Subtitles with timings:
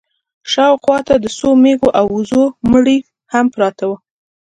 [0.51, 2.97] شا و خوا ته د څو مېږو او وزو مړي
[3.33, 3.97] هم پراته وو.